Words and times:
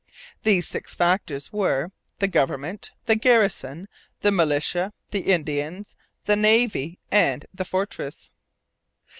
These 0.41 0.67
six 0.67 0.95
factors 0.95 1.53
were 1.53 1.91
the 2.17 2.27
government, 2.27 2.89
the 3.05 3.15
garrison, 3.15 3.87
the 4.21 4.31
militia, 4.31 4.93
the 5.11 5.31
Indians, 5.31 5.95
the 6.25 6.35
navy, 6.35 6.97
and 7.11 7.45
the 7.53 7.65
fortress. 7.65 8.31